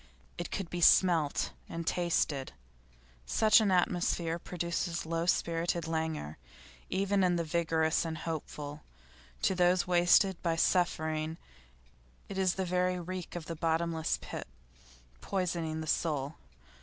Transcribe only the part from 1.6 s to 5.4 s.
and tasted. Such an atmosphere produces low